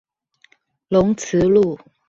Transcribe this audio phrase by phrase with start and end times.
[0.89, 1.79] 龍慈路